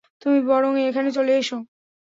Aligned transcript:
তুমি 0.21 0.39
বরং 0.49 0.71
এখানে 0.81 1.09
চলে 1.11 1.33
এসো। 1.37 1.57